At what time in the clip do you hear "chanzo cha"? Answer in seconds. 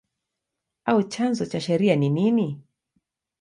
1.13-1.59